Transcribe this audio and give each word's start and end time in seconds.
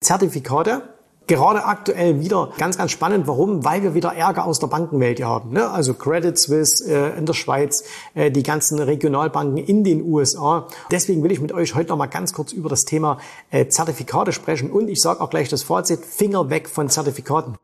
Zertifikate 0.00 0.82
Gerade 1.28 1.66
aktuell 1.66 2.20
wieder 2.20 2.54
ganz, 2.56 2.78
ganz 2.78 2.90
spannend. 2.90 3.26
Warum? 3.26 3.62
Weil 3.62 3.82
wir 3.82 3.92
wieder 3.92 4.14
Ärger 4.14 4.46
aus 4.46 4.60
der 4.60 4.68
Bankenwelt 4.68 5.18
hier 5.18 5.28
haben. 5.28 5.52
Ne? 5.52 5.68
Also 5.68 5.92
Credit 5.92 6.38
Suisse 6.38 6.90
äh, 6.90 7.18
in 7.18 7.26
der 7.26 7.34
Schweiz, 7.34 7.84
äh, 8.14 8.30
die 8.30 8.42
ganzen 8.42 8.78
Regionalbanken 8.78 9.58
in 9.58 9.84
den 9.84 10.02
USA. 10.02 10.68
Deswegen 10.90 11.22
will 11.22 11.30
ich 11.30 11.42
mit 11.42 11.52
euch 11.52 11.74
heute 11.74 11.90
noch 11.90 11.98
mal 11.98 12.06
ganz 12.06 12.32
kurz 12.32 12.52
über 12.52 12.70
das 12.70 12.86
Thema 12.86 13.18
äh, 13.50 13.68
Zertifikate 13.68 14.32
sprechen. 14.32 14.70
Und 14.70 14.88
ich 14.88 15.02
sage 15.02 15.20
auch 15.20 15.28
gleich 15.28 15.50
das 15.50 15.62
Fazit, 15.62 16.02
Finger 16.02 16.48
weg 16.48 16.66
von 16.66 16.88
Zertifikaten. 16.88 17.56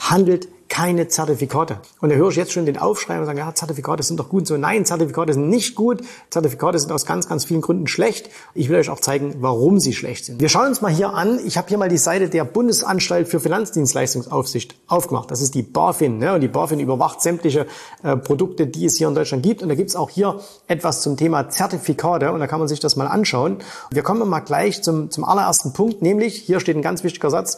Handelt 0.00 0.48
keine 0.76 1.08
Zertifikate. 1.08 1.78
Und 2.02 2.10
da 2.10 2.16
höre 2.16 2.28
ich 2.28 2.36
jetzt 2.36 2.52
schon 2.52 2.66
den 2.66 2.76
Aufschrei 2.76 3.18
und 3.18 3.24
sagen, 3.24 3.38
ja, 3.38 3.54
Zertifikate 3.54 4.02
sind 4.02 4.20
doch 4.20 4.28
gut. 4.28 4.46
So, 4.46 4.58
nein, 4.58 4.84
Zertifikate 4.84 5.32
sind 5.32 5.48
nicht 5.48 5.74
gut. 5.74 6.02
Zertifikate 6.28 6.78
sind 6.78 6.92
aus 6.92 7.06
ganz, 7.06 7.26
ganz 7.30 7.46
vielen 7.46 7.62
Gründen 7.62 7.86
schlecht. 7.86 8.28
Ich 8.52 8.68
will 8.68 8.76
euch 8.76 8.90
auch 8.90 9.00
zeigen, 9.00 9.36
warum 9.40 9.80
sie 9.80 9.94
schlecht 9.94 10.26
sind. 10.26 10.38
Wir 10.38 10.50
schauen 10.50 10.66
uns 10.66 10.82
mal 10.82 10.92
hier 10.92 11.14
an. 11.14 11.40
Ich 11.46 11.56
habe 11.56 11.68
hier 11.68 11.78
mal 11.78 11.88
die 11.88 11.96
Seite 11.96 12.28
der 12.28 12.44
Bundesanstalt 12.44 13.26
für 13.26 13.40
Finanzdienstleistungsaufsicht 13.40 14.76
aufgemacht. 14.86 15.30
Das 15.30 15.40
ist 15.40 15.54
die 15.54 15.62
BaFin. 15.62 16.18
Ne? 16.18 16.34
Und 16.34 16.42
die 16.42 16.48
BaFin 16.48 16.78
überwacht 16.78 17.22
sämtliche 17.22 17.66
äh, 18.02 18.18
Produkte, 18.18 18.66
die 18.66 18.84
es 18.84 18.98
hier 18.98 19.08
in 19.08 19.14
Deutschland 19.14 19.42
gibt. 19.42 19.62
Und 19.62 19.70
da 19.70 19.76
gibt 19.76 19.88
es 19.88 19.96
auch 19.96 20.10
hier 20.10 20.40
etwas 20.68 21.00
zum 21.00 21.16
Thema 21.16 21.48
Zertifikate. 21.48 22.32
Und 22.32 22.40
da 22.40 22.46
kann 22.46 22.58
man 22.58 22.68
sich 22.68 22.80
das 22.80 22.96
mal 22.96 23.06
anschauen. 23.06 23.60
Wir 23.90 24.02
kommen 24.02 24.28
mal 24.28 24.40
gleich 24.40 24.82
zum, 24.82 25.10
zum 25.10 25.24
allerersten 25.24 25.72
Punkt, 25.72 26.02
nämlich, 26.02 26.34
hier 26.34 26.60
steht 26.60 26.76
ein 26.76 26.82
ganz 26.82 27.02
wichtiger 27.02 27.30
Satz, 27.30 27.56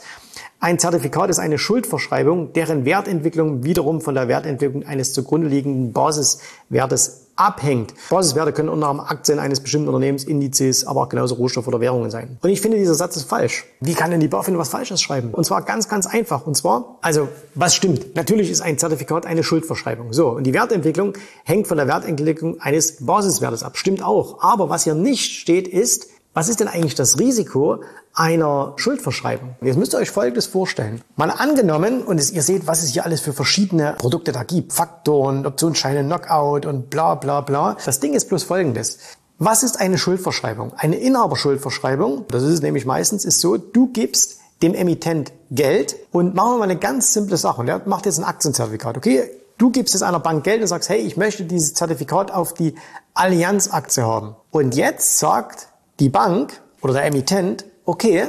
ein 0.60 0.78
Zertifikat 0.80 1.30
ist 1.30 1.38
eine 1.38 1.56
Schuldverschreibung, 1.56 2.52
deren 2.52 2.84
Wertentwicklung 2.84 3.62
wiederum 3.62 4.00
von 4.00 4.14
der 4.14 4.26
Wertentwicklung 4.26 4.84
eines 4.84 5.12
zugrunde 5.12 5.46
liegenden 5.46 5.92
Basiswertes 5.92 7.26
abhängt. 7.36 7.94
Basiswerte 8.10 8.52
können 8.52 8.68
unter 8.68 8.88
anderem 8.88 9.08
Aktien 9.08 9.38
eines 9.38 9.60
bestimmten 9.60 9.86
Unternehmens, 9.86 10.24
Indizes, 10.24 10.84
aber 10.84 11.02
auch 11.02 11.08
genauso 11.08 11.36
Rohstoff 11.36 11.68
oder 11.68 11.78
Währungen 11.80 12.10
sein. 12.10 12.38
Und 12.42 12.50
ich 12.50 12.60
finde, 12.60 12.76
dieser 12.76 12.94
Satz 12.94 13.16
ist 13.16 13.28
falsch. 13.28 13.66
Wie 13.80 13.94
kann 13.94 14.10
denn 14.10 14.18
die 14.18 14.26
BaFin 14.26 14.58
was 14.58 14.70
Falsches 14.70 15.00
schreiben? 15.00 15.30
Und 15.30 15.44
zwar 15.44 15.62
ganz, 15.62 15.88
ganz 15.88 16.06
einfach. 16.06 16.44
Und 16.44 16.56
zwar, 16.56 16.98
also, 17.02 17.28
was 17.54 17.76
stimmt? 17.76 18.16
Natürlich 18.16 18.50
ist 18.50 18.60
ein 18.60 18.78
Zertifikat 18.78 19.26
eine 19.26 19.44
Schuldverschreibung. 19.44 20.12
So. 20.12 20.30
Und 20.30 20.42
die 20.42 20.52
Wertentwicklung 20.52 21.12
hängt 21.44 21.68
von 21.68 21.76
der 21.76 21.86
Wertentwicklung 21.86 22.60
eines 22.60 23.06
Basiswertes 23.06 23.62
ab. 23.62 23.78
Stimmt 23.78 24.02
auch. 24.02 24.42
Aber 24.42 24.68
was 24.68 24.82
hier 24.82 24.94
nicht 24.94 25.38
steht, 25.38 25.68
ist, 25.68 26.08
was 26.34 26.48
ist 26.48 26.58
denn 26.60 26.68
eigentlich 26.68 26.96
das 26.96 27.18
Risiko 27.20 27.80
einer 28.18 28.74
Schuldverschreibung? 28.76 29.56
Jetzt 29.60 29.76
müsst 29.76 29.94
ihr 29.94 29.98
euch 29.98 30.10
Folgendes 30.10 30.46
vorstellen. 30.46 31.02
Mal 31.16 31.30
angenommen, 31.30 32.02
und 32.02 32.18
ihr 32.32 32.42
seht, 32.42 32.66
was 32.66 32.82
es 32.82 32.90
hier 32.90 33.04
alles 33.04 33.20
für 33.20 33.32
verschiedene 33.32 33.94
Produkte 33.98 34.32
da 34.32 34.42
gibt. 34.42 34.72
Faktoren, 34.72 35.46
Optionsscheine, 35.46 36.02
Knockout 36.02 36.66
und 36.66 36.90
bla 36.90 37.14
bla 37.14 37.40
bla. 37.40 37.76
Das 37.84 38.00
Ding 38.00 38.14
ist 38.14 38.28
bloß 38.28 38.42
Folgendes. 38.42 38.98
Was 39.38 39.62
ist 39.62 39.80
eine 39.80 39.98
Schuldverschreibung? 39.98 40.72
Eine 40.76 40.96
Inhaberschuldverschreibung, 40.96 42.24
das 42.28 42.42
ist 42.42 42.54
es 42.54 42.62
nämlich 42.62 42.84
meistens, 42.84 43.24
ist 43.24 43.40
so, 43.40 43.56
du 43.56 43.92
gibst 43.92 44.40
dem 44.62 44.74
Emittent 44.74 45.32
Geld 45.52 45.94
und 46.10 46.34
machen 46.34 46.54
wir 46.54 46.58
mal 46.58 46.64
eine 46.64 46.76
ganz 46.76 47.12
simple 47.12 47.36
Sache. 47.36 47.60
Und 47.60 47.66
der 47.66 47.82
macht 47.86 48.06
jetzt 48.06 48.18
ein 48.18 48.24
Aktienzertifikat, 48.24 48.96
okay? 48.96 49.30
Du 49.56 49.70
gibst 49.70 49.94
jetzt 49.94 50.02
einer 50.02 50.18
Bank 50.18 50.42
Geld 50.42 50.60
und 50.60 50.66
sagst, 50.66 50.88
hey, 50.88 50.98
ich 50.98 51.16
möchte 51.16 51.44
dieses 51.44 51.74
Zertifikat 51.74 52.32
auf 52.32 52.52
die 52.52 52.74
Allianz-Aktie 53.14 54.04
haben. 54.04 54.34
Und 54.50 54.74
jetzt 54.74 55.20
sagt 55.20 55.68
die 56.00 56.08
Bank 56.08 56.60
oder 56.82 56.94
der 56.94 57.04
Emittent, 57.06 57.64
okay, 57.88 58.28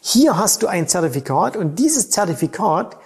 hier 0.00 0.36
hast 0.36 0.62
du 0.62 0.66
ein 0.66 0.86
Zertifikat 0.86 1.56
und 1.56 1.78
dieses 1.78 2.10
Zertifikat 2.10 2.98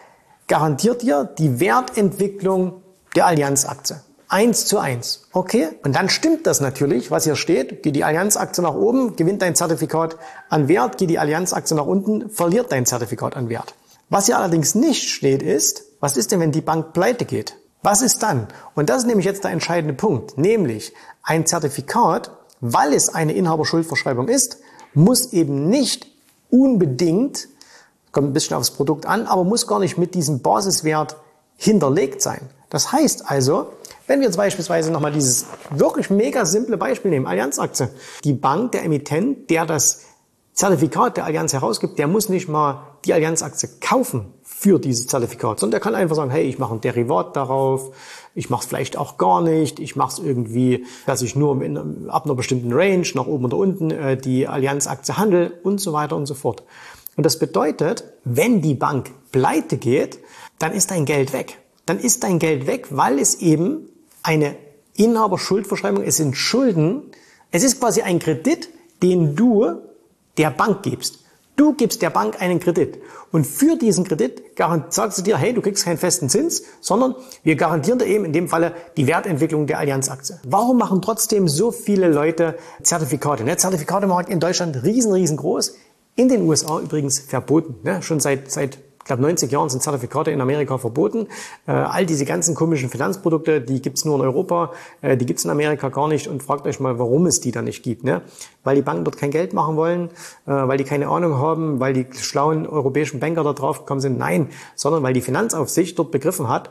garantiert 0.48 1.02
dir 1.02 1.24
die 1.38 1.60
Wertentwicklung 1.60 2.82
der 3.14 3.26
Allianz-Aktie. 3.26 4.00
Eins 4.28 4.66
zu 4.66 4.78
eins. 4.78 5.28
Okay? 5.32 5.68
Und 5.84 5.94
dann 5.94 6.08
stimmt 6.08 6.46
das 6.48 6.60
natürlich, 6.60 7.12
was 7.12 7.24
hier 7.24 7.36
steht. 7.36 7.84
Geht 7.84 7.94
die 7.94 8.02
Allianz-Aktie 8.02 8.64
nach 8.64 8.74
oben, 8.74 9.14
gewinnt 9.14 9.42
dein 9.42 9.54
Zertifikat 9.54 10.16
an 10.48 10.66
Wert. 10.66 10.98
Geht 10.98 11.10
die 11.10 11.20
Allianz-Aktie 11.20 11.76
nach 11.76 11.86
unten, 11.86 12.28
verliert 12.30 12.72
dein 12.72 12.84
Zertifikat 12.84 13.36
an 13.36 13.48
Wert. 13.48 13.74
Was 14.10 14.26
hier 14.26 14.38
allerdings 14.38 14.74
nicht 14.74 15.08
steht 15.08 15.42
ist, 15.42 15.84
was 16.00 16.16
ist 16.16 16.32
denn, 16.32 16.40
wenn 16.40 16.50
die 16.50 16.62
Bank 16.62 16.94
pleite 16.94 17.26
geht? 17.26 17.56
Was 17.82 18.02
ist 18.02 18.22
dann? 18.24 18.48
Und 18.74 18.90
das 18.90 18.98
ist 18.98 19.06
nämlich 19.06 19.26
jetzt 19.26 19.44
der 19.44 19.52
entscheidende 19.52 19.94
Punkt. 19.94 20.36
Nämlich 20.36 20.94
ein 21.22 21.46
Zertifikat 21.46 22.32
weil 22.62 22.94
es 22.94 23.12
eine 23.12 23.32
Inhaberschuldverschreibung 23.32 24.28
ist, 24.28 24.58
muss 24.94 25.32
eben 25.32 25.68
nicht 25.68 26.06
unbedingt, 26.50 27.48
kommt 28.12 28.28
ein 28.28 28.32
bisschen 28.32 28.56
aufs 28.56 28.70
Produkt 28.70 29.06
an, 29.06 29.26
aber 29.26 29.44
muss 29.44 29.66
gar 29.66 29.78
nicht 29.78 29.98
mit 29.98 30.14
diesem 30.14 30.40
Basiswert 30.40 31.16
hinterlegt 31.56 32.20
sein. 32.22 32.50
Das 32.68 32.92
heißt 32.92 33.30
also, 33.30 33.72
wenn 34.06 34.20
wir 34.20 34.26
jetzt 34.26 34.36
beispielsweise 34.36 34.90
nochmal 34.90 35.12
dieses 35.12 35.46
wirklich 35.70 36.10
mega 36.10 36.44
simple 36.44 36.76
Beispiel 36.76 37.10
nehmen, 37.10 37.26
Allianzaktie. 37.26 37.88
Die 38.24 38.32
Bank, 38.32 38.72
der 38.72 38.84
Emittent, 38.84 39.50
der 39.50 39.66
das 39.66 40.02
Zertifikat 40.54 41.16
der 41.16 41.24
Allianz 41.24 41.52
herausgibt, 41.52 41.98
der 41.98 42.08
muss 42.08 42.28
nicht 42.28 42.48
mal 42.48 42.82
die 43.04 43.14
Allianzaktie 43.14 43.68
kaufen 43.80 44.32
für 44.62 44.78
dieses 44.78 45.08
Zertifikat, 45.08 45.58
sondern 45.58 45.72
der 45.72 45.80
kann 45.80 45.96
einfach 45.96 46.14
sagen, 46.14 46.30
hey, 46.30 46.44
ich 46.44 46.60
mache 46.60 46.72
ein 46.72 46.80
Derivat 46.80 47.34
darauf, 47.34 47.92
ich 48.36 48.48
mache 48.48 48.62
es 48.62 48.68
vielleicht 48.68 48.96
auch 48.96 49.18
gar 49.18 49.42
nicht, 49.42 49.80
ich 49.80 49.96
mache 49.96 50.12
es 50.12 50.18
irgendwie, 50.24 50.86
dass 51.04 51.20
ich 51.20 51.34
nur 51.34 51.60
in, 51.62 52.08
ab 52.08 52.26
einer 52.26 52.36
bestimmten 52.36 52.72
Range 52.72 53.06
nach 53.14 53.26
oben 53.26 53.46
oder 53.46 53.56
unten 53.56 53.90
äh, 53.90 54.16
die 54.16 54.46
Allianzaktie 54.46 55.16
handle 55.16 55.52
und 55.64 55.80
so 55.80 55.92
weiter 55.92 56.14
und 56.14 56.26
so 56.26 56.34
fort. 56.34 56.62
Und 57.16 57.26
das 57.26 57.40
bedeutet, 57.40 58.04
wenn 58.22 58.62
die 58.62 58.74
Bank 58.74 59.10
pleite 59.32 59.78
geht, 59.78 60.20
dann 60.60 60.72
ist 60.72 60.92
dein 60.92 61.06
Geld 61.06 61.32
weg. 61.32 61.58
Dann 61.84 61.98
ist 61.98 62.22
dein 62.22 62.38
Geld 62.38 62.68
weg, 62.68 62.86
weil 62.90 63.18
es 63.18 63.40
eben 63.40 63.88
eine 64.22 64.54
Inhaberschuldverschreibung, 64.94 66.04
es 66.04 66.18
sind 66.18 66.36
Schulden, 66.36 67.10
es 67.50 67.64
ist 67.64 67.80
quasi 67.80 68.02
ein 68.02 68.20
Kredit, 68.20 68.68
den 69.02 69.34
du 69.34 69.80
der 70.38 70.50
Bank 70.50 70.84
gibst. 70.84 71.24
Du 71.56 71.74
gibst 71.74 72.00
der 72.00 72.08
Bank 72.08 72.40
einen 72.40 72.60
Kredit 72.60 72.98
und 73.30 73.46
für 73.46 73.76
diesen 73.76 74.04
Kredit 74.04 74.42
sagst 74.88 75.18
du 75.18 75.22
dir, 75.22 75.36
hey, 75.36 75.52
du 75.52 75.60
kriegst 75.60 75.84
keinen 75.84 75.98
festen 75.98 76.30
Zins, 76.30 76.62
sondern 76.80 77.14
wir 77.42 77.56
garantieren 77.56 77.98
dir 77.98 78.06
eben 78.06 78.24
in 78.24 78.32
dem 78.32 78.48
Falle 78.48 78.72
die 78.96 79.06
Wertentwicklung 79.06 79.66
der 79.66 79.78
Allianzaktie. 79.78 80.36
Warum 80.44 80.78
machen 80.78 81.02
trotzdem 81.02 81.48
so 81.48 81.70
viele 81.70 82.08
Leute 82.08 82.56
Zertifikate? 82.82 83.44
Ne? 83.44 83.56
Zertifikatemarkt 83.56 84.30
in 84.30 84.40
Deutschland 84.40 84.82
riesen, 84.82 85.12
riesengroß, 85.12 85.76
in 86.16 86.28
den 86.28 86.42
USA 86.42 86.78
übrigens 86.80 87.18
verboten, 87.18 87.76
ne? 87.82 88.02
schon 88.02 88.20
seit, 88.20 88.50
seit 88.50 88.91
ich 89.02 89.06
glaube 89.06 89.22
90 89.22 89.50
Jahren 89.50 89.68
sind 89.68 89.82
Zertifikate 89.82 90.30
in 90.30 90.40
Amerika 90.40 90.78
verboten. 90.78 91.26
Äh, 91.66 91.72
all 91.72 92.06
diese 92.06 92.24
ganzen 92.24 92.54
komischen 92.54 92.88
Finanzprodukte, 92.88 93.60
die 93.60 93.82
gibt's 93.82 94.04
nur 94.04 94.14
in 94.14 94.20
Europa, 94.20 94.72
äh, 95.00 95.16
die 95.16 95.26
gibt's 95.26 95.44
in 95.44 95.50
Amerika 95.50 95.88
gar 95.88 96.06
nicht 96.06 96.28
und 96.28 96.40
fragt 96.40 96.66
euch 96.66 96.78
mal, 96.78 97.00
warum 97.00 97.26
es 97.26 97.40
die 97.40 97.50
da 97.50 97.62
nicht 97.62 97.82
gibt. 97.82 98.04
Ne? 98.04 98.22
Weil 98.62 98.76
die 98.76 98.82
Banken 98.82 99.04
dort 99.04 99.16
kein 99.16 99.32
Geld 99.32 99.54
machen 99.54 99.74
wollen, 99.74 100.10
äh, 100.46 100.52
weil 100.52 100.78
die 100.78 100.84
keine 100.84 101.08
Ahnung 101.08 101.36
haben, 101.36 101.80
weil 101.80 101.94
die 101.94 102.06
schlauen 102.12 102.64
europäischen 102.64 103.18
Banker 103.18 103.42
da 103.42 103.54
drauf 103.54 103.80
gekommen 103.80 104.00
sind. 104.00 104.18
Nein, 104.18 104.50
sondern 104.76 105.02
weil 105.02 105.14
die 105.14 105.20
Finanzaufsicht 105.20 105.98
dort 105.98 106.12
begriffen 106.12 106.48
hat, 106.48 106.70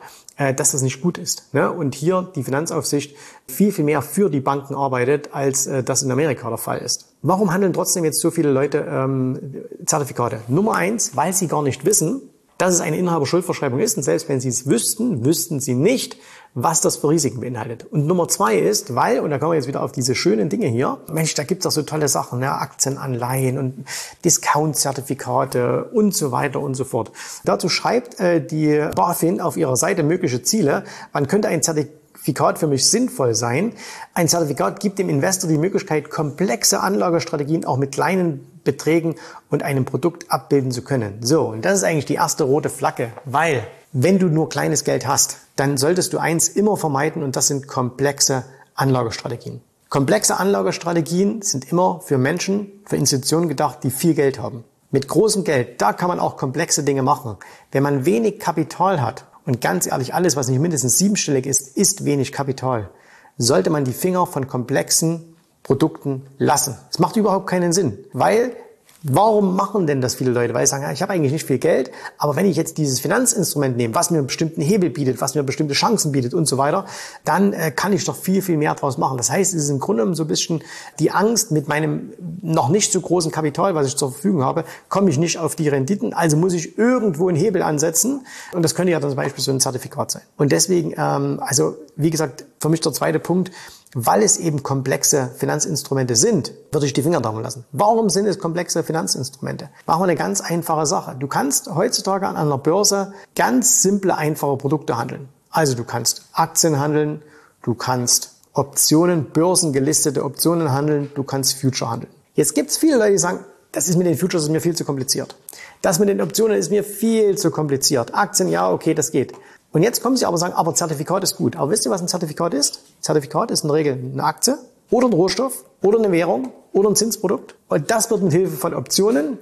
dass 0.56 0.72
das 0.72 0.82
nicht 0.82 1.02
gut 1.02 1.18
ist. 1.18 1.54
Ne? 1.54 1.72
Und 1.72 1.96
hier 1.96 2.32
die 2.36 2.44
Finanzaufsicht 2.44 3.16
viel, 3.48 3.72
viel 3.72 3.86
mehr 3.86 4.02
für 4.02 4.30
die 4.30 4.40
Banken 4.40 4.76
arbeitet, 4.76 5.30
als 5.34 5.68
äh, 5.68 5.84
das 5.84 6.04
in 6.04 6.12
Amerika 6.12 6.50
der 6.50 6.58
Fall 6.58 6.80
ist. 6.80 7.14
Warum 7.22 7.54
handeln 7.54 7.74
trotzdem 7.74 8.04
jetzt 8.04 8.20
so 8.20 8.32
viele 8.32 8.52
Leute 8.52 8.86
ähm, 8.90 9.40
Zertifikate? 9.86 10.42
Nummer 10.48 10.76
eins, 10.76 11.16
weil 11.16 11.34
sie 11.34 11.48
gar 11.48 11.62
nicht 11.62 11.86
wissen, 11.86 12.22
dass 12.58 12.76
es 12.76 12.82
eine 12.82 12.98
Inhaberschuldverschreibung 12.98 13.80
ist. 13.80 13.98
Und 13.98 14.04
selbst 14.04 14.30
wenn 14.30 14.40
sie 14.40 14.50
es 14.50 14.68
wüssten, 14.68 15.26
wüssten 15.26 15.60
sie 15.60 15.74
nicht, 15.74 16.18
was 16.54 16.82
das 16.82 16.98
für 16.98 17.10
Risiken 17.10 17.40
beinhaltet. 17.40 17.86
Und 17.86 18.08
Nummer 18.08 18.28
zwei 18.28 18.58
ist, 18.58 18.96
weil, 18.96 19.20
und 19.20 19.30
da 19.30 19.40
kommen 19.40 19.52
wir 19.52 19.56
jetzt 19.56 19.68
wieder 19.68 19.84
auf 19.84 19.92
diese 19.92 20.16
schönen 20.16 20.50
Dinge 20.50 20.68
hier, 20.68 20.98
Mensch, 21.12 21.34
da 21.34 21.44
gibt's 21.44 21.64
doch 21.64 21.72
so 21.72 21.84
tolle 21.84 22.08
Sachen, 22.08 22.40
ne? 22.40 22.52
Aktienanleihen 22.52 23.58
und 23.58 23.86
Discount-Zertifikate 24.26 25.86
und 25.86 26.14
so 26.14 26.32
weiter 26.32 26.60
und 26.60 26.76
so 26.76 26.84
fort. 26.84 27.12
Dazu 27.46 27.70
schreibt 27.70 28.20
äh, 28.20 28.46
die 28.46 28.86
BaFin 28.96 29.40
auf 29.40 29.56
ihrer 29.56 29.78
Seite 29.78 30.04
mögliche 30.04 30.44
Ziele. 30.44 30.84
Man 31.14 31.28
könnte 31.28 31.48
ein 31.48 31.64
Zertifikat 31.64 32.02
Zertifikat 32.22 32.60
für 32.60 32.68
mich 32.68 32.86
sinnvoll 32.86 33.34
sein. 33.34 33.74
Ein 34.14 34.28
Zertifikat 34.28 34.80
gibt 34.80 35.00
dem 35.00 35.10
Investor 35.10 35.50
die 35.50 35.58
Möglichkeit, 35.58 36.12
komplexe 36.12 36.80
Anlagestrategien 36.80 37.66
auch 37.66 37.78
mit 37.78 37.94
kleinen 37.94 38.62
Beträgen 38.64 39.16
und 39.50 39.64
einem 39.64 39.86
Produkt 39.86 40.30
abbilden 40.30 40.70
zu 40.70 40.84
können. 40.84 41.18
So, 41.22 41.48
und 41.48 41.66
das 41.66 41.80
ist 41.80 41.84
eigentlich 41.84 42.06
die 42.06 42.14
erste 42.16 42.44
rote 42.44 42.70
Flagge, 42.70 43.12
weil 43.26 43.66
wenn 43.94 44.20
du 44.20 44.28
nur 44.28 44.50
kleines 44.50 44.84
Geld 44.84 45.08
hast, 45.08 45.38
dann 45.56 45.78
solltest 45.78 46.14
du 46.14 46.18
eins 46.18 46.48
immer 46.48 46.78
vermeiden 46.78 47.24
und 47.24 47.36
das 47.36 47.48
sind 47.48 47.68
komplexe 47.68 48.46
Anlagestrategien. 48.76 49.62
Komplexe 49.90 50.38
Anlagestrategien 50.38 51.42
sind 51.42 51.70
immer 51.70 52.00
für 52.00 52.18
Menschen, 52.18 52.72
für 52.86 52.96
Institutionen 52.96 53.50
gedacht, 53.50 53.80
die 53.84 53.92
viel 53.92 54.14
Geld 54.14 54.40
haben. 54.40 54.64
Mit 54.92 55.08
großem 55.08 55.44
Geld, 55.44 55.82
da 55.82 55.92
kann 55.92 56.08
man 56.08 56.20
auch 56.20 56.38
komplexe 56.38 56.84
Dinge 56.84 57.04
machen. 57.04 57.36
Wenn 57.72 57.84
man 57.84 58.06
wenig 58.06 58.40
Kapital 58.40 59.02
hat 59.02 59.26
und 59.46 59.60
ganz 59.60 59.88
ehrlich, 59.88 60.14
alles, 60.14 60.36
was 60.36 60.48
nicht 60.48 60.60
mindestens 60.60 60.98
siebenstellig 60.98 61.46
ist, 61.46 61.76
ist 61.76 62.06
wenig 62.06 62.32
Kapital. 62.32 62.90
Sollte 63.38 63.70
man 63.70 63.84
die 63.84 63.94
Finger 63.94 64.26
von 64.28 64.48
komplexen 64.48 65.36
Produkten 65.64 66.26
lassen. 66.38 66.78
Es 66.90 67.00
macht 67.00 67.18
überhaupt 67.18 67.48
keinen 67.48 67.74
Sinn, 67.74 67.98
weil 68.14 68.56
Warum 69.04 69.56
machen 69.56 69.88
denn 69.88 70.00
das 70.00 70.14
viele 70.14 70.30
Leute? 70.30 70.54
Weil 70.54 70.68
sie 70.68 70.72
sagen, 70.72 70.84
ja, 70.84 70.92
ich 70.92 71.02
habe 71.02 71.14
eigentlich 71.14 71.32
nicht 71.32 71.48
viel 71.48 71.58
Geld, 71.58 71.90
aber 72.20 72.36
wenn 72.36 72.46
ich 72.46 72.56
jetzt 72.56 72.78
dieses 72.78 73.00
Finanzinstrument 73.00 73.76
nehme, 73.76 73.96
was 73.96 74.12
mir 74.12 74.20
einen 74.20 74.28
bestimmten 74.28 74.62
Hebel 74.62 74.92
bietet, 74.92 75.22
was 75.22 75.34
mir 75.34 75.42
bestimmte 75.42 75.74
Chancen 75.74 76.12
bietet 76.12 76.36
und 76.36 76.46
so 76.46 76.60
weiter, 76.60 76.86
dann 77.26 77.52
äh, 77.54 77.72
kann 77.72 77.94
ich 77.94 78.06
doch 78.06 78.16
viel, 78.16 78.44
viel 78.44 78.58
mehr 78.58 78.76
draus 78.76 79.00
machen. 79.00 79.18
Das 79.18 79.32
heißt, 79.32 79.56
es 79.56 79.64
ist 79.64 79.70
im 79.70 79.80
Grunde 79.80 80.04
genommen 80.04 80.16
so 80.16 80.26
ein 80.26 80.28
bisschen 80.28 80.64
die 81.00 81.10
Angst, 81.10 81.50
mit 81.50 81.68
meinem 81.68 82.14
noch 82.44 82.70
nicht 82.70 82.92
so 82.92 83.02
großen 83.02 83.32
Kapital, 83.32 83.74
was 83.74 83.88
ich 83.88 83.96
zur 83.96 84.12
Verfügung 84.12 84.44
habe, 84.44 84.66
komme 84.88 85.10
ich 85.10 85.18
nicht 85.18 85.40
auf 85.40 85.56
die 85.56 85.68
Renditen, 85.68 86.14
also 86.14 86.38
muss 86.38 86.54
ich 86.54 86.78
irgendwo 86.78 87.28
einen 87.28 87.38
Hebel 87.38 87.64
ansetzen 87.64 88.26
und 88.54 88.62
das 88.62 88.76
könnte 88.76 88.92
ja 88.92 89.02
zum 89.02 89.16
Beispiel 89.16 89.44
so 89.44 89.52
ein 89.52 89.60
Zertifikat 89.60 90.12
sein. 90.12 90.22
Und 90.38 90.52
deswegen, 90.52 90.94
ähm, 90.96 91.40
also 91.42 91.76
wie 91.96 92.12
gesagt, 92.12 92.46
für 92.60 92.70
mich 92.70 92.82
der 92.82 92.94
zweite 92.94 93.18
Punkt, 93.20 93.52
weil 93.94 94.24
es 94.24 94.38
eben 94.38 94.64
komplexe 94.64 95.32
Finanzinstrumente 95.38 96.16
sind, 96.16 96.54
würde 96.72 96.86
ich 96.86 96.94
die 96.94 97.04
Finger 97.04 97.22
davon 97.22 97.44
lassen. 97.44 97.66
Warum 97.72 98.10
sind 98.10 98.26
es 98.26 98.40
komplexe 98.40 98.84
Finanzinstrumente? 98.84 99.70
Machen 99.86 100.02
wir 100.02 100.06
eine 100.06 100.16
ganz 100.16 100.42
einfache 100.42 100.86
Sache. 100.86 101.16
Du 101.20 101.28
kannst 101.28 101.74
heutzutage 101.74 102.28
an 102.28 102.38
einer 102.38 102.58
Börse 102.58 103.14
ganz 103.36 103.82
simple, 103.82 104.16
einfache 104.18 104.58
Produkte 104.58 104.98
handeln. 104.98 105.28
Also 105.50 105.76
du 105.76 105.84
kannst 105.84 106.26
Aktien 106.34 106.80
handeln, 106.80 107.22
du 107.64 107.74
kannst 107.74 108.36
Optionen, 108.54 109.32
börsengelistete 109.32 110.24
Optionen 110.24 110.72
handeln, 110.72 111.12
du 111.16 111.24
kannst 111.24 111.60
Future 111.60 111.92
handeln. 111.92 112.12
Jetzt 112.36 112.56
gibt 112.56 112.72
es 112.72 112.78
viele 112.78 112.98
Leute, 112.98 113.12
die 113.12 113.18
sagen, 113.18 113.40
das 113.72 113.88
ist 113.88 113.98
mit 113.98 114.08
den 114.08 114.18
Futures 114.18 114.44
ist 114.44 114.50
mir 114.50 114.62
viel 114.62 114.76
zu 114.76 114.84
kompliziert. 114.84 115.36
Das 115.82 116.00
mit 116.00 116.10
den 116.10 116.22
Optionen 116.22 116.58
ist 116.58 116.70
mir 116.70 116.84
viel 116.84 117.38
zu 117.38 117.52
kompliziert. 117.52 118.14
Aktien, 118.14 118.50
ja, 118.50 118.70
okay, 118.70 118.94
das 118.94 119.12
geht. 119.12 119.34
Und 119.72 119.84
jetzt 119.84 120.02
kommen 120.04 120.18
sie 120.18 120.26
aber 120.26 120.34
und 120.34 120.40
sagen, 120.40 120.54
aber 120.54 120.76
Zertifikat 120.76 121.24
ist 121.24 121.38
gut. 121.38 121.56
Aber 121.56 121.72
wisst 121.72 121.86
ihr, 121.86 121.92
was 121.92 122.02
ein 122.02 122.08
Zertifikat 122.08 122.54
ist? 122.54 122.82
Zertifikat 123.00 123.52
ist 123.52 123.64
in 123.64 123.70
der 123.70 123.76
Regel 123.76 123.94
eine 123.94 124.24
Aktie 124.24 124.58
oder 124.90 125.08
ein 125.08 125.14
Rohstoff 125.14 125.64
oder 125.82 125.98
eine 125.98 126.12
Währung 126.12 126.52
oder 126.74 126.90
ein 126.90 126.96
Zinsprodukt. 126.96 127.56
Und 127.70 127.90
das 127.90 128.10
wird 128.10 128.22
mit 128.22 128.34
Hilfe 128.34 128.58
von 128.58 128.74
Optionen 128.74 129.38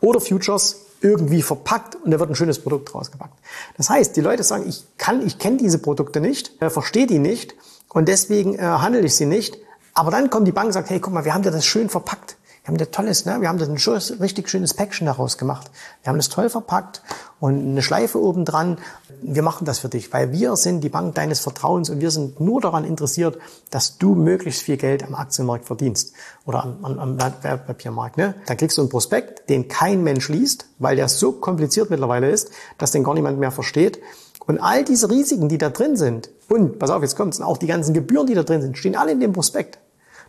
oder 0.00 0.20
Futures 0.20 0.84
irgendwie 1.00 1.42
verpackt 1.42 1.96
und 1.96 2.10
da 2.10 2.18
wird 2.18 2.30
ein 2.30 2.34
schönes 2.34 2.58
Produkt 2.58 2.94
rausgepackt. 2.94 3.38
Das 3.76 3.90
heißt, 3.90 4.16
die 4.16 4.22
Leute 4.22 4.42
sagen, 4.42 4.64
ich 4.66 4.84
kann, 4.96 5.24
ich 5.26 5.38
kenne 5.38 5.58
diese 5.58 5.78
Produkte 5.78 6.20
nicht, 6.20 6.62
äh, 6.62 6.70
verstehe 6.70 7.06
die 7.06 7.18
nicht 7.18 7.54
und 7.90 8.08
deswegen 8.08 8.58
äh, 8.58 8.62
handle 8.62 9.02
ich 9.02 9.14
sie 9.14 9.26
nicht. 9.26 9.58
Aber 9.92 10.10
dann 10.10 10.30
kommt 10.30 10.48
die 10.48 10.52
Bank 10.52 10.68
und 10.68 10.72
sagt, 10.72 10.88
hey, 10.88 11.00
guck 11.00 11.12
mal, 11.12 11.24
wir 11.24 11.34
haben 11.34 11.42
dir 11.42 11.50
das 11.50 11.66
schön 11.66 11.90
verpackt. 11.90 12.36
Wir 12.64 12.68
haben 12.68 12.78
das 12.78 12.90
tolles, 12.92 13.26
ne? 13.26 13.42
Wir 13.42 13.50
haben 13.50 13.58
das 13.58 13.68
ein 13.68 13.76
schönes, 13.76 14.20
richtig 14.20 14.48
schönes 14.48 14.72
Päckchen 14.72 15.06
daraus 15.06 15.36
gemacht. 15.36 15.70
Wir 16.02 16.08
haben 16.08 16.16
das 16.16 16.30
toll 16.30 16.48
verpackt 16.48 17.02
und 17.38 17.58
eine 17.60 17.82
Schleife 17.82 18.18
oben 18.18 18.46
dran. 18.46 18.78
Wir 19.20 19.42
machen 19.42 19.66
das 19.66 19.80
für 19.80 19.90
dich, 19.90 20.10
weil 20.14 20.32
wir 20.32 20.56
sind 20.56 20.80
die 20.82 20.88
Bank 20.88 21.14
deines 21.14 21.40
Vertrauens 21.40 21.90
und 21.90 22.00
wir 22.00 22.10
sind 22.10 22.40
nur 22.40 22.62
daran 22.62 22.84
interessiert, 22.84 23.36
dass 23.68 23.98
du 23.98 24.14
möglichst 24.14 24.62
viel 24.62 24.78
Geld 24.78 25.02
am 25.02 25.14
Aktienmarkt 25.14 25.66
verdienst 25.66 26.14
oder 26.46 26.62
am, 26.64 26.82
am, 26.82 26.98
am 26.98 27.20
Wertpapiermarkt. 27.20 28.16
Ne? 28.16 28.34
Dann 28.46 28.56
kriegst 28.56 28.78
du 28.78 28.80
einen 28.80 28.88
Prospekt, 28.88 29.50
den 29.50 29.68
kein 29.68 30.02
Mensch 30.02 30.30
liest, 30.30 30.64
weil 30.78 30.96
der 30.96 31.10
so 31.10 31.32
kompliziert 31.32 31.90
mittlerweile 31.90 32.30
ist, 32.30 32.50
dass 32.78 32.92
den 32.92 33.04
gar 33.04 33.12
niemand 33.12 33.38
mehr 33.38 33.50
versteht. 33.50 34.00
Und 34.46 34.58
all 34.58 34.84
diese 34.84 35.10
Risiken, 35.10 35.50
die 35.50 35.58
da 35.58 35.68
drin 35.68 35.96
sind, 35.98 36.30
und 36.48 36.78
pass 36.78 36.88
auf, 36.88 37.02
jetzt 37.02 37.16
kommt's, 37.16 37.42
auch 37.42 37.58
die 37.58 37.66
ganzen 37.66 37.92
Gebühren, 37.92 38.26
die 38.26 38.34
da 38.34 38.42
drin 38.42 38.62
sind, 38.62 38.78
stehen 38.78 38.96
alle 38.96 39.12
in 39.12 39.20
dem 39.20 39.34
Prospekt. 39.34 39.78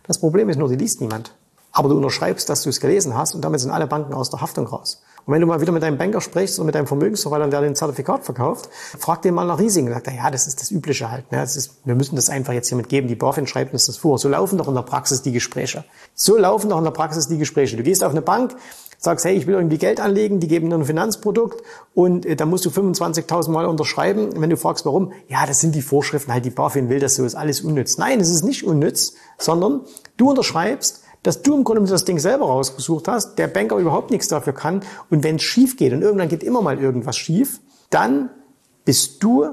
Das 0.06 0.18
Problem 0.18 0.50
ist 0.50 0.58
nur, 0.58 0.68
die 0.68 0.76
liest 0.76 1.00
niemand 1.00 1.32
aber 1.76 1.90
du 1.90 1.96
unterschreibst, 1.96 2.48
dass 2.48 2.62
du 2.62 2.70
es 2.70 2.80
gelesen 2.80 3.14
hast 3.14 3.34
und 3.34 3.44
damit 3.44 3.60
sind 3.60 3.70
alle 3.70 3.86
Banken 3.86 4.14
aus 4.14 4.30
der 4.30 4.40
Haftung 4.40 4.66
raus. 4.66 5.02
Und 5.26 5.34
wenn 5.34 5.42
du 5.42 5.46
mal 5.46 5.60
wieder 5.60 5.72
mit 5.72 5.82
deinem 5.82 5.98
Banker 5.98 6.22
sprichst 6.22 6.58
oder 6.58 6.64
mit 6.64 6.74
deinem 6.74 6.86
Vermögensverwalter, 6.86 7.48
der 7.48 7.60
den 7.60 7.74
Zertifikat 7.74 8.24
verkauft, 8.24 8.70
frag 8.98 9.20
den 9.20 9.34
mal 9.34 9.44
nach 9.44 9.58
Risiken. 9.58 9.90
Sagt 9.90 10.06
er, 10.06 10.14
ja, 10.14 10.30
das 10.30 10.46
ist 10.46 10.62
das 10.62 10.70
Übliche 10.70 11.10
halt. 11.10 11.30
Ne? 11.30 11.38
Das 11.38 11.54
ist, 11.54 11.72
wir 11.84 11.94
müssen 11.94 12.16
das 12.16 12.30
einfach 12.30 12.54
jetzt 12.54 12.68
hiermit 12.68 12.88
geben. 12.88 13.08
Die 13.08 13.14
BaFin 13.14 13.46
schreibt 13.46 13.74
uns 13.74 13.84
das 13.84 13.98
vor. 13.98 14.18
So 14.18 14.30
laufen 14.30 14.56
doch 14.56 14.68
in 14.68 14.74
der 14.74 14.82
Praxis 14.82 15.20
die 15.20 15.32
Gespräche. 15.32 15.84
So 16.14 16.38
laufen 16.38 16.70
doch 16.70 16.78
in 16.78 16.84
der 16.84 16.92
Praxis 16.92 17.28
die 17.28 17.36
Gespräche. 17.36 17.76
Du 17.76 17.82
gehst 17.82 18.02
auf 18.02 18.12
eine 18.12 18.22
Bank, 18.22 18.56
sagst, 18.96 19.26
hey, 19.26 19.36
ich 19.36 19.46
will 19.46 19.56
irgendwie 19.56 19.76
Geld 19.76 20.00
anlegen, 20.00 20.40
die 20.40 20.48
geben 20.48 20.70
dir 20.70 20.76
ein 20.76 20.84
Finanzprodukt 20.86 21.62
und 21.94 22.24
äh, 22.24 22.36
da 22.36 22.46
musst 22.46 22.64
du 22.64 22.70
25.000 22.70 23.50
Mal 23.50 23.66
unterschreiben. 23.66 24.30
Wenn 24.40 24.48
du 24.48 24.56
fragst, 24.56 24.86
warum, 24.86 25.12
ja, 25.28 25.44
das 25.44 25.58
sind 25.58 25.74
die 25.74 25.82
Vorschriften, 25.82 26.32
halt 26.32 26.46
die 26.46 26.50
BaFin 26.50 26.88
will 26.88 27.00
das 27.00 27.16
so, 27.16 27.24
ist 27.24 27.34
alles 27.34 27.60
unnütz. 27.60 27.98
Nein, 27.98 28.20
es 28.20 28.30
ist 28.30 28.44
nicht 28.44 28.64
unnütz, 28.64 29.12
sondern 29.36 29.82
du 30.16 30.30
unterschreibst, 30.30 31.02
dass 31.26 31.42
du 31.42 31.56
im 31.56 31.64
Grunde 31.64 31.90
das 31.90 32.04
Ding 32.04 32.20
selber 32.20 32.46
rausgesucht 32.46 33.08
hast, 33.08 33.36
der 33.36 33.48
Banker 33.48 33.78
überhaupt 33.78 34.12
nichts 34.12 34.28
dafür 34.28 34.52
kann. 34.52 34.82
Und 35.10 35.24
wenn 35.24 35.36
es 35.36 35.42
schief 35.42 35.76
geht 35.76 35.92
und 35.92 36.02
irgendwann 36.02 36.28
geht 36.28 36.44
immer 36.44 36.62
mal 36.62 36.78
irgendwas 36.78 37.16
schief, 37.16 37.60
dann 37.90 38.30
bist 38.84 39.24
du 39.24 39.48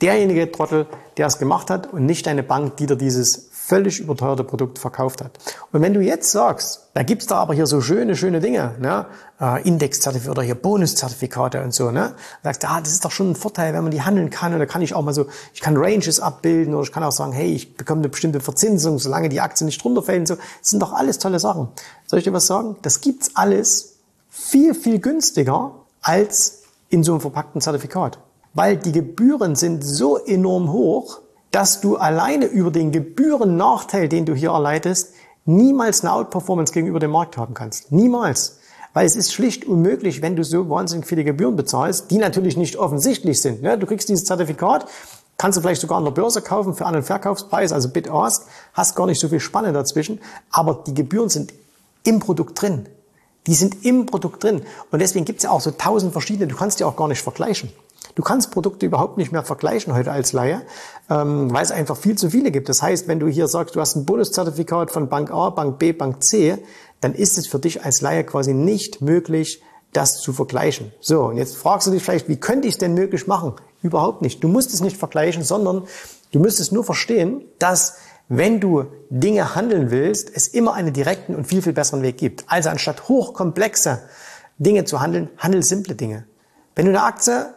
derjenige 0.00 0.50
Trottel, 0.50 0.86
der 1.18 1.26
es 1.26 1.38
gemacht 1.38 1.68
hat 1.68 1.92
und 1.92 2.06
nicht 2.06 2.26
deine 2.26 2.42
Bank, 2.42 2.78
die 2.78 2.86
dir 2.86 2.96
dieses 2.96 3.47
völlig 3.68 4.00
überteuerte 4.00 4.44
Produkt 4.44 4.78
verkauft 4.78 5.22
hat. 5.22 5.38
Und 5.72 5.82
wenn 5.82 5.92
du 5.92 6.00
jetzt 6.00 6.30
sagst, 6.30 6.88
da 6.94 7.02
gibt's 7.02 7.26
da 7.26 7.36
aber 7.36 7.52
hier 7.52 7.66
so 7.66 7.82
schöne, 7.82 8.16
schöne 8.16 8.40
Dinge, 8.40 8.74
ne? 8.80 9.04
äh, 9.38 9.62
Indexzertifikate 9.68 10.30
oder 10.30 10.42
hier 10.42 10.54
Bonuszertifikate 10.54 11.62
und 11.62 11.74
so, 11.74 11.90
ne? 11.90 12.14
sagst, 12.42 12.64
ah, 12.64 12.80
das 12.80 12.92
ist 12.92 13.04
doch 13.04 13.10
schon 13.10 13.32
ein 13.32 13.36
Vorteil, 13.36 13.74
wenn 13.74 13.82
man 13.82 13.90
die 13.90 14.00
handeln 14.00 14.30
kann. 14.30 14.54
Und 14.54 14.58
da 14.58 14.64
kann 14.64 14.80
ich 14.80 14.94
auch 14.94 15.02
mal 15.02 15.12
so, 15.12 15.26
ich 15.52 15.60
kann 15.60 15.76
Ranges 15.76 16.18
abbilden 16.18 16.74
oder 16.74 16.84
ich 16.84 16.92
kann 16.92 17.04
auch 17.04 17.12
sagen, 17.12 17.32
hey, 17.32 17.52
ich 17.52 17.76
bekomme 17.76 18.00
eine 18.00 18.08
bestimmte 18.08 18.40
Verzinsung, 18.40 18.98
solange 18.98 19.28
die 19.28 19.42
Aktie 19.42 19.66
nicht 19.66 19.84
runterfällt 19.84 20.20
und 20.20 20.26
so. 20.28 20.36
Das 20.36 20.70
sind 20.70 20.80
doch 20.80 20.94
alles 20.94 21.18
tolle 21.18 21.38
Sachen. 21.38 21.68
Soll 22.06 22.20
ich 22.20 22.24
dir 22.24 22.32
was 22.32 22.46
sagen? 22.46 22.76
Das 22.80 23.02
gibt's 23.02 23.32
alles 23.34 23.96
viel, 24.30 24.74
viel 24.74 24.98
günstiger 24.98 25.72
als 26.00 26.62
in 26.88 27.04
so 27.04 27.12
einem 27.12 27.20
verpackten 27.20 27.60
Zertifikat. 27.60 28.18
Weil 28.54 28.78
die 28.78 28.92
Gebühren 28.92 29.56
sind 29.56 29.84
so 29.84 30.16
enorm 30.16 30.72
hoch, 30.72 31.20
dass 31.50 31.80
du 31.80 31.96
alleine 31.96 32.46
über 32.46 32.70
den 32.70 32.92
Gebührennachteil, 32.92 34.08
den 34.08 34.26
du 34.26 34.34
hier 34.34 34.50
erleidest, 34.50 35.12
niemals 35.44 36.02
eine 36.02 36.12
Outperformance 36.12 36.72
gegenüber 36.72 37.00
dem 37.00 37.10
Markt 37.10 37.36
haben 37.36 37.54
kannst. 37.54 37.90
Niemals. 37.90 38.58
Weil 38.92 39.06
es 39.06 39.16
ist 39.16 39.32
schlicht 39.32 39.64
unmöglich, 39.64 40.22
wenn 40.22 40.36
du 40.36 40.44
so 40.44 40.68
wahnsinnig 40.68 41.06
viele 41.06 41.24
Gebühren 41.24 41.56
bezahlst, 41.56 42.10
die 42.10 42.18
natürlich 42.18 42.56
nicht 42.56 42.76
offensichtlich 42.76 43.40
sind. 43.40 43.62
Ne? 43.62 43.78
Du 43.78 43.86
kriegst 43.86 44.08
dieses 44.08 44.24
Zertifikat, 44.24 44.86
kannst 45.36 45.56
du 45.56 45.62
vielleicht 45.62 45.80
sogar 45.80 45.98
an 45.98 46.04
der 46.04 46.10
Börse 46.10 46.42
kaufen 46.42 46.74
für 46.74 46.86
einen 46.86 47.02
Verkaufspreis, 47.02 47.72
also 47.72 47.88
Bid-Ask, 47.90 48.46
hast 48.74 48.96
gar 48.96 49.06
nicht 49.06 49.20
so 49.20 49.28
viel 49.28 49.40
Spanne 49.40 49.72
dazwischen, 49.72 50.20
aber 50.50 50.82
die 50.86 50.94
Gebühren 50.94 51.28
sind 51.28 51.52
im 52.04 52.18
Produkt 52.18 52.60
drin. 52.60 52.86
Die 53.46 53.54
sind 53.54 53.84
im 53.84 54.06
Produkt 54.06 54.42
drin. 54.42 54.62
Und 54.90 54.98
deswegen 54.98 55.24
gibt 55.24 55.38
es 55.38 55.44
ja 55.44 55.50
auch 55.50 55.60
so 55.60 55.70
tausend 55.70 56.12
verschiedene, 56.12 56.48
du 56.48 56.56
kannst 56.56 56.80
die 56.80 56.84
auch 56.84 56.96
gar 56.96 57.08
nicht 57.08 57.22
vergleichen. 57.22 57.70
Du 58.14 58.22
kannst 58.22 58.50
Produkte 58.50 58.86
überhaupt 58.86 59.18
nicht 59.18 59.32
mehr 59.32 59.42
vergleichen 59.42 59.94
heute 59.94 60.10
als 60.10 60.32
Laie, 60.32 60.62
ähm, 61.10 61.52
weil 61.52 61.62
es 61.62 61.70
einfach 61.70 61.96
viel 61.96 62.16
zu 62.16 62.30
viele 62.30 62.50
gibt. 62.50 62.68
Das 62.68 62.82
heißt, 62.82 63.08
wenn 63.08 63.20
du 63.20 63.28
hier 63.28 63.48
sagst, 63.48 63.76
du 63.76 63.80
hast 63.80 63.96
ein 63.96 64.04
Bonuszertifikat 64.04 64.90
von 64.90 65.08
Bank 65.08 65.30
A, 65.30 65.50
Bank 65.50 65.78
B, 65.78 65.92
Bank 65.92 66.22
C, 66.22 66.58
dann 67.00 67.14
ist 67.14 67.38
es 67.38 67.46
für 67.46 67.58
dich 67.58 67.84
als 67.84 68.00
Laie 68.00 68.24
quasi 68.24 68.54
nicht 68.54 69.00
möglich, 69.00 69.62
das 69.92 70.20
zu 70.20 70.32
vergleichen. 70.32 70.92
So, 71.00 71.24
und 71.26 71.36
jetzt 71.36 71.56
fragst 71.56 71.86
du 71.86 71.90
dich 71.90 72.02
vielleicht, 72.02 72.28
wie 72.28 72.36
könnte 72.36 72.68
ich 72.68 72.74
es 72.74 72.78
denn 72.78 72.94
möglich 72.94 73.26
machen? 73.26 73.54
Überhaupt 73.82 74.22
nicht. 74.22 74.42
Du 74.42 74.48
musst 74.48 74.74
es 74.74 74.80
nicht 74.80 74.96
vergleichen, 74.96 75.42
sondern 75.42 75.84
du 76.32 76.40
müsstest 76.40 76.72
nur 76.72 76.84
verstehen, 76.84 77.42
dass 77.58 77.96
wenn 78.28 78.60
du 78.60 78.84
Dinge 79.08 79.54
handeln 79.54 79.90
willst, 79.90 80.30
es 80.34 80.48
immer 80.48 80.74
einen 80.74 80.92
direkten 80.92 81.34
und 81.34 81.46
viel, 81.46 81.62
viel 81.62 81.72
besseren 81.72 82.02
Weg 82.02 82.18
gibt. 82.18 82.44
Also 82.48 82.68
anstatt 82.68 83.08
hochkomplexe 83.08 84.02
Dinge 84.58 84.84
zu 84.84 85.00
handeln, 85.00 85.30
handel 85.38 85.62
simple 85.62 85.94
Dinge. 85.94 86.26
Wenn 86.74 86.84
du 86.84 86.90
eine 86.90 87.02
Aktie 87.02 87.54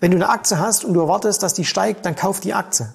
wenn 0.00 0.10
du 0.10 0.16
eine 0.16 0.28
Aktie 0.28 0.58
hast 0.58 0.84
und 0.84 0.94
du 0.94 1.00
erwartest, 1.00 1.42
dass 1.42 1.54
die 1.54 1.64
steigt, 1.64 2.06
dann 2.06 2.16
kauf 2.16 2.40
die 2.40 2.54
Aktie. 2.54 2.92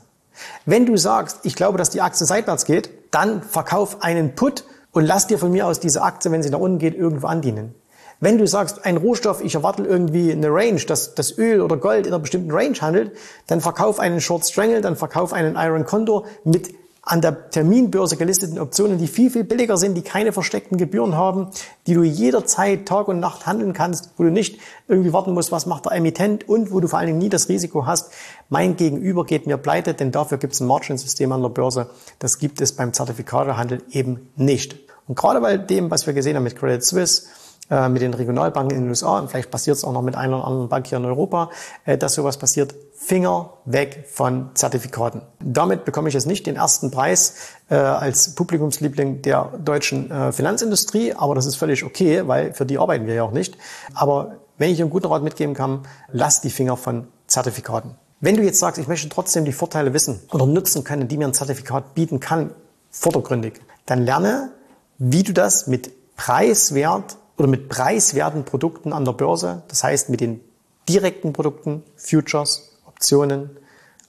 Wenn 0.66 0.86
du 0.86 0.98
sagst, 0.98 1.40
ich 1.44 1.56
glaube, 1.56 1.78
dass 1.78 1.90
die 1.90 2.02
Aktie 2.02 2.26
seitwärts 2.26 2.66
geht, 2.66 2.90
dann 3.12 3.42
verkauf 3.42 4.02
einen 4.02 4.36
Put 4.36 4.66
und 4.92 5.06
lass 5.06 5.28
dir 5.28 5.38
von 5.38 5.52
mir 5.52 5.68
aus 5.68 5.80
diese 5.80 6.02
Aktie, 6.02 6.32
wenn 6.32 6.44
sie 6.44 6.50
nach 6.50 6.60
unten 6.60 6.80
geht, 6.80 6.96
irgendwo 6.96 7.28
andienen. 7.28 7.76
Wenn 8.20 8.38
du 8.38 8.48
sagst, 8.48 8.86
ein 8.86 8.98
Rohstoff, 8.98 9.44
ich 9.44 9.56
erwarte 9.56 9.84
irgendwie 9.84 10.32
eine 10.32 10.48
Range, 10.48 10.82
dass 10.82 11.16
das 11.16 11.38
Öl 11.38 11.62
oder 11.62 11.78
Gold 11.78 12.08
in 12.08 12.14
einer 12.14 12.22
bestimmten 12.22 12.52
Range 12.52 12.76
handelt, 12.80 13.12
dann 13.48 13.62
verkauf 13.62 14.00
einen 14.00 14.22
Short 14.22 14.46
Strangle, 14.46 14.82
dann 14.82 14.96
verkauf 14.96 15.34
einen 15.34 15.56
Iron 15.58 15.86
Condor 15.86 16.26
mit 16.44 16.74
an 17.06 17.22
der 17.22 17.52
Terminbörse 17.52 18.18
gelisteten 18.18 18.58
Optionen, 18.58 18.98
die 18.98 19.08
viel, 19.08 19.30
viel 19.30 19.44
billiger 19.44 19.78
sind, 19.78 19.94
die 19.94 20.02
keine 20.02 20.32
versteckten 20.32 20.78
Gebühren 20.78 21.16
haben, 21.16 21.50
die 21.86 21.94
du 21.94 22.04
jederzeit 22.04 22.88
Tag 22.88 23.08
und 23.08 23.20
Nacht 23.20 23.46
handeln 23.46 23.74
kannst, 23.74 24.10
wo 24.18 24.24
du 24.24 24.32
nicht 24.32 24.60
irgendwie 24.88 25.14
warten 25.14 25.34
musst, 25.34 25.52
was 25.52 25.68
macht 25.68 25.86
der 25.86 25.92
Emittent 25.92 26.50
und 26.50 26.72
wo 26.72 26.80
du 26.80 26.88
vor 26.88 26.98
allen 26.98 27.08
Dingen 27.08 27.20
nie 27.20 27.30
das 27.30 27.48
Risiko 27.48 27.86
hast, 27.86 28.12
mein 28.50 28.76
Gegenüber 28.76 29.24
geht 29.24 29.46
mir 29.46 29.58
pleite, 29.58 29.94
denn 29.94 30.12
dafür 30.12 30.40
gibt 30.40 30.54
es 30.54 30.62
ein 30.62 30.68
Margin-System 30.68 31.32
an 31.32 31.44
der 31.44 31.50
Börse. 31.50 31.90
Das 32.18 32.40
gibt 32.40 32.60
es 32.60 32.74
beim 32.74 32.92
Zertifikatehandel 32.92 33.84
eben 33.92 34.32
nicht. 34.36 34.76
Und 35.08 35.16
gerade 35.16 35.42
bei 35.42 35.58
dem, 35.58 35.92
was 35.92 36.08
wir 36.08 36.14
gesehen 36.14 36.36
haben 36.36 36.44
mit 36.44 36.56
Credit 36.56 36.84
Suisse, 36.84 37.28
äh, 37.70 37.90
mit 37.90 38.04
den 38.04 38.14
Regionalbanken 38.14 38.78
in 38.78 38.84
den 38.84 38.90
USA 38.90 39.18
und 39.18 39.30
vielleicht 39.30 39.50
passiert 39.50 39.78
es 39.78 39.84
auch 39.84 39.92
noch 39.92 40.04
mit 40.04 40.16
einer 40.16 40.38
oder 40.38 40.48
anderen 40.48 40.70
Bank 40.70 40.86
hier 40.86 41.00
in 41.00 41.06
Europa, 41.06 41.50
äh, 41.86 41.98
dass 41.98 42.14
sowas 42.14 42.38
passiert. 42.38 42.76
Finger 42.94 43.54
weg 43.66 44.06
von 44.12 44.52
Zertifikaten. 44.54 45.22
Damit 45.40 45.84
bekomme 45.84 46.08
ich 46.08 46.14
jetzt 46.14 46.28
nicht 46.28 46.48
den 46.48 46.56
ersten 46.56 46.92
Preis 46.92 47.36
äh, 47.70 47.76
als 47.76 48.36
Publikumsliebling 48.36 49.22
der 49.22 49.52
deutschen 49.64 50.12
Finanzindustrie, 50.32 51.14
aber 51.14 51.36
das 51.36 51.46
ist 51.46 51.56
völlig 51.56 51.84
okay, 51.84 52.28
weil 52.28 52.54
für 52.54 52.66
die 52.66 52.78
arbeiten 52.80 53.06
wir 53.06 53.14
ja 53.14 53.24
auch 53.24 53.32
nicht. 53.32 53.58
Aber 53.94 54.38
wenn 54.58 54.72
ich 54.72 54.82
einen 54.82 54.90
guten 54.90 55.08
Rat 55.08 55.24
mitgeben 55.24 55.54
kann, 55.54 55.82
lass 56.12 56.42
die 56.42 56.50
Finger 56.50 56.78
von 56.78 57.08
Zertifikaten. 57.28 57.96
Wenn 58.22 58.38
du 58.38 58.44
jetzt 58.44 58.60
sagst, 58.60 58.80
ich 58.80 58.88
möchte 58.88 59.10
trotzdem 59.10 59.46
die 59.46 59.52
Vorteile 59.52 59.94
wissen 59.94 60.22
oder 60.32 60.46
nutzen 60.46 60.84
können, 60.84 61.08
die 61.08 61.18
mir 61.18 61.28
ein 61.28 61.34
Zertifikat 61.34 61.94
bieten 61.96 62.20
kann, 62.20 62.52
vordergründig, 62.90 63.60
dann 63.86 64.06
lerne, 64.06 64.52
wie 64.98 65.24
du 65.24 65.34
das 65.34 65.68
mit 65.68 65.92
preiswert 66.16 67.18
oder 67.38 67.48
mit 67.48 67.70
preiswerten 67.70 68.46
Produkten 68.46 68.94
an 68.94 69.06
der 69.06 69.14
Börse, 69.14 69.64
das 69.68 69.84
heißt 69.84 70.10
mit 70.10 70.22
den 70.22 70.42
direkten 70.88 71.34
Produkten, 71.34 71.84
Futures, 71.96 72.78
Optionen, 72.86 73.50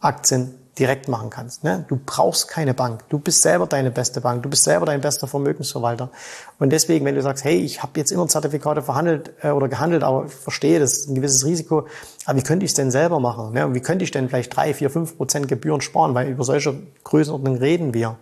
Aktien, 0.01 0.55
direkt 0.79 1.09
machen 1.09 1.31
kannst. 1.31 1.65
Ne? 1.65 1.87
Du 1.89 1.99
brauchst 2.05 2.49
keine 2.49 2.75
Bank. 2.75 3.05
Du 3.09 3.19
bist 3.19 3.41
selber 3.41 3.67
deine 3.67 3.91
beste 3.91 4.21
Bank. 4.21 4.43
Du 4.43 4.51
bist 4.51 4.65
selber 4.65 4.85
dein 4.85 5.01
bester 5.01 5.27
Vermögensverwalter. 5.27 6.11
Und 6.59 6.71
deswegen, 6.71 7.05
wenn 7.07 7.15
du 7.15 7.23
sagst, 7.23 7.45
hey, 7.45 7.57
ich 7.57 7.83
habe 7.83 7.93
jetzt 7.97 8.13
immer 8.13 8.29
Zertifikate 8.29 8.83
verhandelt 8.83 9.33
äh, 9.43 9.51
oder 9.51 9.69
gehandelt, 9.69 10.03
aber 10.03 10.27
ich 10.27 10.35
verstehe, 10.35 10.79
das 10.79 10.99
ist 10.99 11.09
ein 11.09 11.15
gewisses 11.15 11.47
Risiko. 11.47 11.87
Aber 12.27 12.39
wie 12.39 12.43
könnte 12.43 12.65
ich 12.65 12.73
es 12.73 12.75
denn 12.75 12.91
selber 12.91 13.21
machen? 13.21 13.55
Ne? 13.55 13.67
Und 13.67 13.75
wie 13.75 13.81
könnte 13.81 14.05
ich 14.05 14.11
denn 14.11 14.29
vielleicht 14.29 14.55
drei, 14.55 14.75
vier, 14.75 14.91
fünf 14.91 15.17
Prozent 15.17 15.49
Gebühren 15.49 15.81
sparen? 15.81 16.15
Weil 16.15 16.29
über 16.29 16.45
solche 16.45 16.75
Größenordnungen 17.05 17.59
reden 17.59 17.95
wir. 17.95 18.17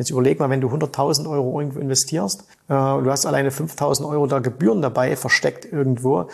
Jetzt 0.00 0.10
überleg 0.10 0.40
mal, 0.40 0.48
wenn 0.48 0.62
du 0.62 0.68
100.000 0.68 1.28
Euro 1.28 1.60
irgendwo 1.60 1.78
investierst 1.78 2.44
äh, 2.68 2.72
du 2.72 3.10
hast 3.10 3.26
alleine 3.26 3.50
5.000 3.50 4.08
Euro 4.08 4.26
da 4.26 4.38
Gebühren 4.38 4.80
dabei 4.80 5.14
versteckt 5.14 5.70
irgendwo, 5.70 6.28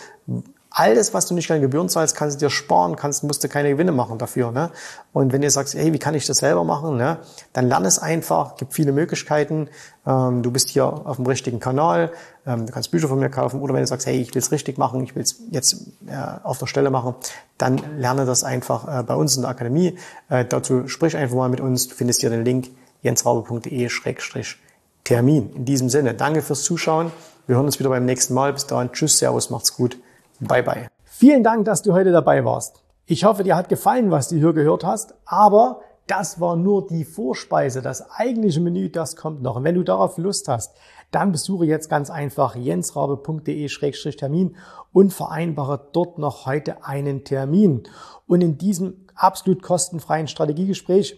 alles, 0.69 1.13
was 1.13 1.25
du 1.25 1.33
nicht 1.33 1.47
keine 1.47 1.61
Gebühren 1.61 1.89
zahlst, 1.89 2.15
kannst 2.15 2.35
du 2.35 2.45
dir 2.45 2.49
sparen, 2.51 2.95
kannst, 2.95 3.23
musst 3.23 3.43
du 3.43 3.49
keine 3.49 3.69
Gewinne 3.69 3.91
machen 3.91 4.19
dafür. 4.19 4.51
Ne? 4.51 4.69
Und 5.11 5.33
wenn 5.33 5.41
du 5.41 5.49
sagst, 5.49 5.73
hey, 5.73 5.91
wie 5.91 5.97
kann 5.97 6.13
ich 6.13 6.27
das 6.27 6.37
selber 6.37 6.63
machen, 6.63 6.97
ne? 6.97 7.17
dann 7.51 7.67
lern 7.67 7.83
es 7.83 7.97
einfach, 7.97 8.57
gibt 8.57 8.73
viele 8.73 8.91
Möglichkeiten. 8.91 9.69
Ähm, 10.05 10.43
du 10.43 10.51
bist 10.51 10.69
hier 10.69 10.85
auf 10.85 11.15
dem 11.15 11.25
richtigen 11.25 11.59
Kanal, 11.59 12.11
ähm, 12.45 12.67
du 12.67 12.71
kannst 12.71 12.91
Bücher 12.91 13.07
von 13.07 13.17
mir 13.17 13.29
kaufen 13.29 13.59
oder 13.59 13.73
wenn 13.73 13.81
du 13.81 13.87
sagst, 13.87 14.05
hey, 14.05 14.21
ich 14.21 14.35
will 14.35 14.41
es 14.41 14.51
richtig 14.51 14.77
machen, 14.77 15.03
ich 15.03 15.15
will 15.15 15.23
es 15.23 15.41
jetzt 15.49 15.87
äh, 16.05 16.13
auf 16.43 16.59
der 16.59 16.67
Stelle 16.67 16.91
machen, 16.91 17.15
dann 17.57 17.81
lerne 17.97 18.25
das 18.25 18.43
einfach 18.43 18.99
äh, 18.99 19.03
bei 19.03 19.15
uns 19.15 19.35
in 19.35 19.41
der 19.41 19.49
Akademie. 19.49 19.97
Äh, 20.29 20.45
dazu 20.45 20.87
sprich 20.87 21.17
einfach 21.17 21.35
mal 21.35 21.49
mit 21.49 21.59
uns, 21.59 21.87
du 21.87 21.95
findest 21.95 22.21
hier 22.21 22.29
den 22.29 22.45
Link 22.45 22.69
jensraube.de-termin. 23.01 25.55
In 25.55 25.65
diesem 25.65 25.89
Sinne, 25.89 26.13
danke 26.13 26.41
fürs 26.41 26.63
Zuschauen. 26.63 27.11
Wir 27.45 27.55
hören 27.55 27.65
uns 27.65 27.79
wieder 27.79 27.89
beim 27.89 28.05
nächsten 28.05 28.33
Mal. 28.33 28.53
Bis 28.53 28.67
dahin, 28.67 28.91
tschüss, 28.91 29.19
servus, 29.19 29.49
macht's 29.49 29.75
gut. 29.75 29.97
Bye 30.39 30.63
bye. 30.63 30.87
Vielen 31.05 31.43
Dank, 31.43 31.65
dass 31.65 31.81
du 31.81 31.93
heute 31.93 32.11
dabei 32.11 32.45
warst. 32.45 32.83
Ich 33.05 33.23
hoffe, 33.23 33.43
dir 33.43 33.55
hat 33.55 33.69
gefallen, 33.69 34.11
was 34.11 34.29
du 34.29 34.35
hier 34.35 34.53
gehört 34.53 34.83
hast, 34.83 35.15
aber 35.25 35.81
das 36.07 36.39
war 36.39 36.55
nur 36.55 36.87
die 36.87 37.05
Vorspeise. 37.05 37.81
Das 37.81 38.09
eigentliche 38.11 38.61
Menü, 38.61 38.89
das 38.89 39.15
kommt 39.15 39.41
noch. 39.41 39.57
Und 39.57 39.63
wenn 39.63 39.75
du 39.75 39.83
darauf 39.83 40.17
Lust 40.17 40.47
hast, 40.47 40.75
dann 41.11 41.31
besuche 41.31 41.65
jetzt 41.65 41.89
ganz 41.89 42.09
einfach 42.09 42.55
jensrabe.de-termin 42.55 44.55
und 44.93 45.13
vereinbare 45.13 45.87
dort 45.93 46.17
noch 46.17 46.45
heute 46.45 46.85
einen 46.85 47.23
Termin. 47.23 47.83
Und 48.25 48.41
in 48.41 48.57
diesem 48.57 49.05
absolut 49.15 49.61
kostenfreien 49.61 50.27
Strategiegespräch 50.27 51.17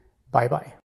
Bye 0.31 0.47
bye. 0.47 0.80